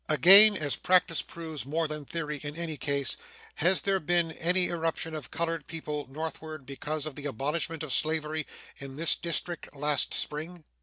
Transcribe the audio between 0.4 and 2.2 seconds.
as practice proves more than